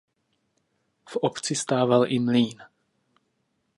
V 1.09 1.15
obci 1.15 1.55
stával 1.55 2.09
i 2.11 2.19
mlýn. 2.19 2.61